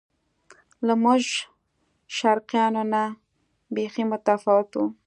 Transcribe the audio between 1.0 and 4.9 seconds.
موږ شرقیانو نه بیخي متفاوت و.